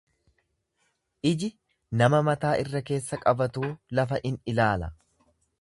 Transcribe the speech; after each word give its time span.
Iji 1.31 1.49
nama 2.03 2.21
mataa 2.31 2.55
irra-keessa 2.63 3.23
qabatuu 3.27 3.71
lafa 4.01 4.23
in 4.31 4.45
ilaala. 4.55 4.95